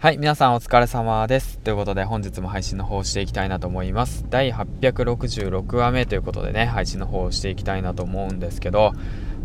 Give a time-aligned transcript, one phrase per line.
[0.00, 1.58] はい、皆さんお疲れ様です。
[1.58, 4.24] ということで本日も配信の方をしていきたいなと思います。
[4.30, 8.92] 第866話目ということでね、配信の方をしていきたいなと思うんですけど、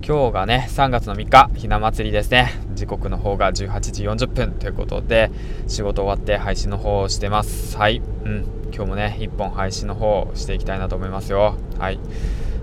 [0.01, 2.53] 今日がね、3月の3日、ひな祭りですね。
[2.73, 5.29] 時刻の方が18時40分ということで、
[5.67, 7.77] 仕事終わって配信の方をしてます。
[7.77, 11.55] はい、うん、今日もね、1本配信の方をしていきたいなと思いますよ。
[11.79, 11.99] はい。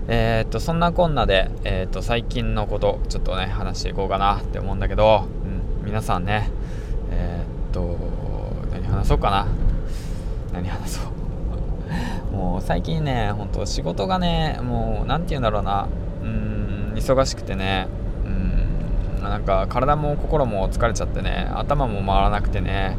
[0.07, 5.25] えー、っと、そんなこんなで、えー、っと、最近のこと、ちょっとね、話していこうかなって思うんだけど、
[5.81, 6.49] うん、皆さんね、
[8.93, 9.47] 話そうかな。
[10.53, 11.01] 何話そ
[12.31, 12.33] う。
[12.35, 15.87] もう最近ねほんと仕事がねもう何て言うんだろうな。
[16.21, 17.87] うん忙しくてね。
[18.25, 18.29] う
[19.19, 22.97] んなんか体も心も疲れちゃってね頭も回らなくてね。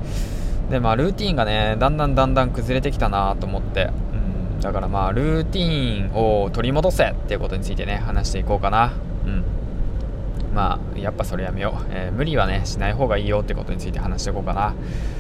[0.70, 3.90] でまあルーティンがねだんだんだんだん崩れてきたなと思って。
[4.12, 8.92] うんだからまあルーティンを取り戻せっていうことについてね話していこうかな。
[9.26, 9.44] うん。
[10.54, 14.74] まあ、やっぱそれやめよう、えー、無理はねしない方がいいよってことについて話していこうかな。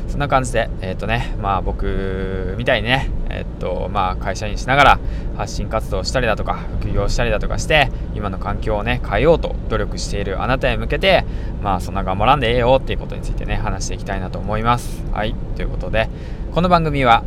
[0.08, 5.00] そんな感じでえっ、ー、とねまあ僕みたいにねえっ、ー、とまあ会社員しながら
[5.36, 11.24] 発信活動したりだとか副業したりだとかして今の環境をね変えようと努力しているあなたへ向けて
[11.62, 15.02] まあそんな頑張らんでええよっていうことについてね話していきたいなと思います。
[15.12, 15.34] はい。
[15.56, 16.08] ということで
[16.52, 17.24] この番組は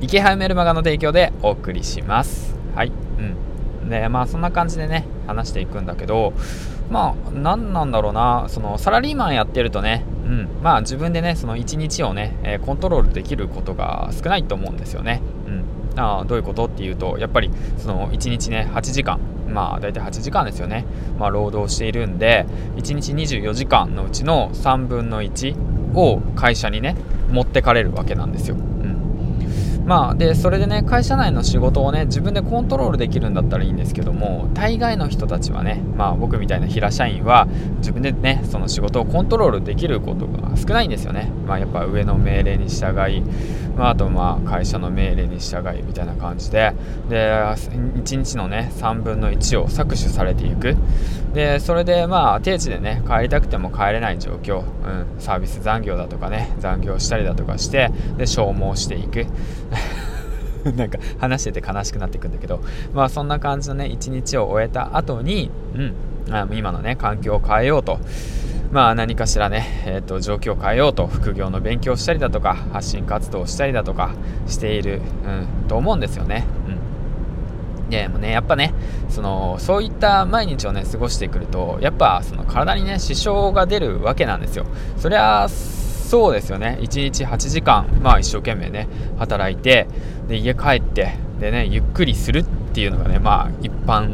[0.00, 2.54] 池原メルマガの提供でお送りします。
[2.74, 2.88] はい。
[2.88, 2.90] う
[3.22, 3.51] ん。
[3.88, 6.32] でまあそんな感じでね話していくんだけど
[6.90, 15.64] まあ何なんだろうなそのサラリーマンやってるとね、うん、まあ自分でねその一日をね、え、コントロールできることが少ないと思うんですよね、うん、
[15.96, 20.86] あどういうことっていうとやっぱりその1日ね8時間まあ大体8時間ですよね、
[21.18, 25.56] まあ、労働しているんで1日24時間のうちの3分の1
[25.94, 26.96] を会社にね
[27.30, 28.56] 持ってかれるわけなんですよ。
[29.84, 37.46] まあでそれでね会社内の仕事をね自分でコントロールできるんだったらいいんですけども大概の人たちはねまあ僕みたいな平社員は
[37.78, 41.30] 自分でねその仕事をコントロールできることが少ないんですよね。
[41.46, 43.22] まあやっぱ上の命令に従い、
[43.76, 46.72] まあ、あとまあ会社の命令に従いみたいな感じで。
[47.08, 50.76] で1日のね3分の1を搾取されていく。
[51.34, 59.26] でそれでまあ定地でね帰りたくても帰れない状況、うん、サービス残業だとかね残業したりだとかしてで消耗していく。
[60.76, 62.60] なんか話してて悲しくなっていくんだけど
[62.94, 65.94] まあそんな感じのね一日を終えた後にうん
[66.30, 67.98] あ今のね環境を変えようと
[68.72, 74.14] まあ何かしらね、えーと、状況を変えようと副業の勉強したりだとか発信活動をしたりだとか
[74.46, 76.46] している、うん、と思うんですよね。
[77.84, 78.72] うん、でもねやっぱね
[79.10, 84.64] そのそういった毎日をね過ごしてくるとやっぱその体にね支障が出るわけなんですよ。
[84.96, 85.50] そりゃ
[86.12, 86.76] そうですよね。
[86.82, 88.86] 1日8時間まあ一生懸命ね
[89.16, 89.86] 働いて
[90.28, 94.10] で家帰ってでねゆっくりするっていうのがねまあ一般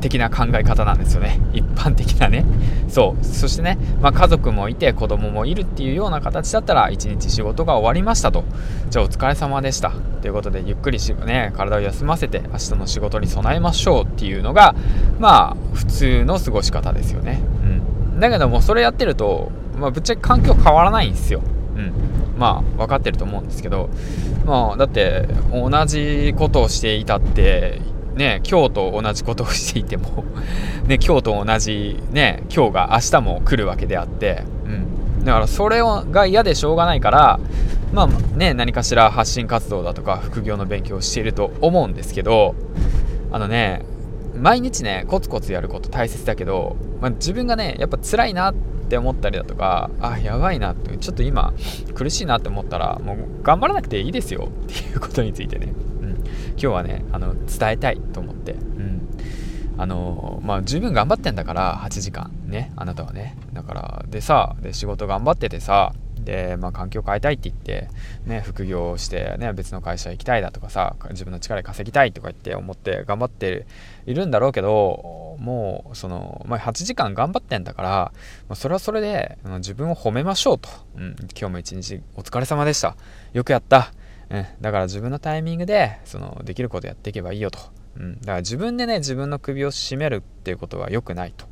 [0.00, 1.40] 的な考え方なんですよね。
[1.52, 2.44] 一般的なね。
[2.88, 3.24] そう。
[3.24, 8.44] そしてね、まあ、家族もいて子供もいるっていうような形だったら一日仕事が終わりましたと。
[8.88, 9.90] じゃあお疲れ様でした。
[10.22, 14.76] ということでゆっくりし、ね、体を休ませて明日の仕事に備えましょうっていうのが
[15.18, 17.40] まあ普通の過ごし方ですよね。
[17.64, 17.69] うん。
[18.20, 19.50] だけどもそれやってると
[19.80, 21.40] まあ、ぶっちゃけ環境変わらないんですよ。
[21.74, 21.92] うん、
[22.38, 23.88] まあ分かってると思うんですけど、
[24.44, 27.80] まあ、だって同じことをしていたって
[28.14, 30.24] ね今日と同じことをしていても
[30.86, 37.40] ね今日と同じね今日が明日も来るわけであって、うん、だからそれが嫌でしょうがないから
[37.94, 42.54] まあね何かしら発信活動だとか副業の勉強をしていると思うんですけど
[43.32, 43.82] あのね
[44.40, 48.54] 毎日ねコツコツやること大切だけど、まあ、自分がねやっぱ辛いなっ
[48.88, 51.52] て思ったりだとかあやばいなってちょっと今
[51.94, 59.08] 苦しいなって思ったらもう頑張らなくていいですよっていうことについてね、うん、今日はねあの伝えたいと思って、うん、
[59.78, 63.36] あのまあ十分頑張ってんだから8時間ねあなたはね。
[63.52, 65.92] だからでさで仕事頑張っててさ
[66.30, 67.88] で、まあ、環境を変えたいって言って、
[68.24, 73.66] ね、副業をして、ね、別の会社行きたいだとかさ自分の力で稼ぎたいとか言って思って頑張って
[74.06, 78.12] いるんだろうけどもうその、まあ、8時間頑張ってんだから、ま
[78.50, 82.96] あ、それはそれで自分を褒めましょうと、うん、今日も一日お疲れ様でした。
[83.32, 83.92] よくやった、
[84.30, 87.58] うん、だから自分のタイミングでそのできることやっていけばいいよと、
[87.96, 91.46] うん、だから自分でね自分の首を絞めるっていうことは良くないと。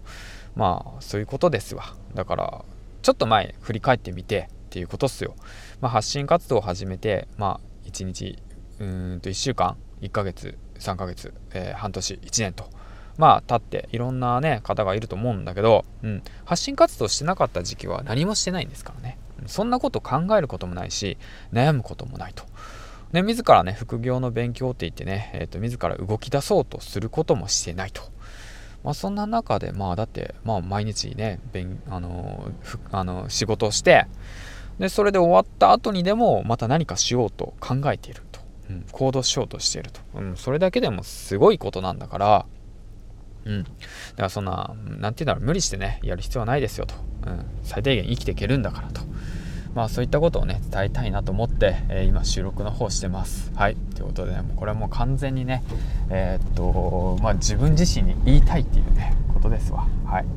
[0.54, 1.96] まあそういうことですわ。
[2.14, 2.64] だから
[3.02, 5.34] ちょっと前振り返ってみてっていうことっすよ。
[5.80, 8.38] まあ、発信活動を始めて、まあ、1日、
[8.78, 12.70] うんと1週間、1ヶ月、3ヶ月、えー、半年、1年と、
[13.16, 19.18] まあ、経っていろんなね、方がいると思うんだけど、うん、発信活動してなかった時期は何もしてないんですからね。
[19.46, 21.16] そんなこと考えることもないし、
[21.52, 22.44] 悩むこともないと。
[23.12, 28.02] ね、自らね、副業の勉強って言ってね、えーと、自ら動き出そうとすることもしてないと。
[28.84, 31.40] まあ、そんな中で、まあ、だって、まあ、毎日ね、
[31.88, 32.50] あの
[32.92, 34.06] あの仕事をして、
[34.78, 38.40] でそれで終わった後にでもまた何かしようと考えていると、
[38.70, 42.46] うん、行動しようとしていると、うん、それだけでもすごいことなんだから。
[43.44, 43.74] うん、だか
[44.24, 46.94] らそんな何て言うんだろう無理してねやる必要はないですよと、
[47.26, 49.00] うん、最低限生きていけるんだからと。
[49.74, 53.52] まあそういったことをね伝えたいなと思って、えー、今収録の方してます。
[53.54, 53.76] はい。
[53.94, 55.62] ということでねもうこれはもう完全にね
[56.10, 59.86] えー、っとまあ自分自身に言いたいっていうねことですわ。
[60.04, 60.30] はい、うん、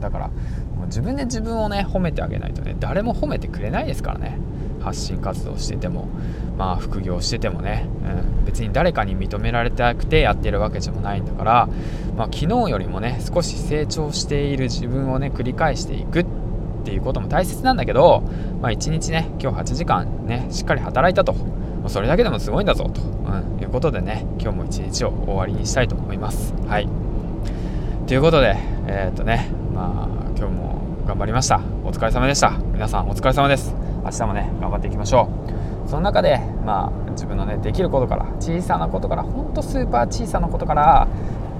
[0.00, 4.38] だからもう自分で自分をね褒めてあげないとね誰も褒めてくれないですからね。
[4.86, 6.08] 発信活動してても
[6.56, 7.88] まあ副業しててもね、
[8.38, 11.68] うん、別に誰かに認められたくてやってるわけでもないんだから、
[12.16, 16.26] まあ、昨日よりもね少し成長している自分をね繰り返していくっ
[16.84, 18.22] ていうことも大切なんだけど、
[18.62, 21.34] まあ、1日ね今日8時間ねしっかり働いたと。
[21.88, 26.52] それだけでもすごいんだぞと、うん、いうことでね今日も一日を終わりにしたいと思います。
[26.66, 27.05] はい。
[28.06, 28.56] ということで
[28.86, 31.60] えー、っとねまあ今日も頑張りました。
[31.84, 32.50] お疲れ様でした。
[32.72, 33.74] 皆さんお疲れ様です。
[34.04, 35.28] 明日もね頑張っていきましょ
[35.86, 35.88] う。
[35.88, 41.08] その中でまあ自分のねできることから小さなことからほんとスーパー小さなことから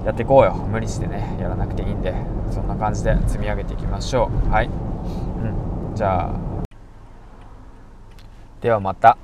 [0.04, 0.54] やっていこうよ。
[0.54, 2.14] 無理してねやらなくていいんで
[2.52, 4.50] そんな感じで積み上げていきましょう。
[4.50, 6.34] はい、うん、じゃあ
[8.60, 9.18] ではまた。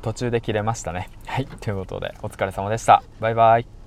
[0.00, 1.10] 途中で切れましたね。
[1.26, 1.46] はい。
[1.46, 3.02] ということでお疲れ様でした。
[3.20, 3.77] バイバイ。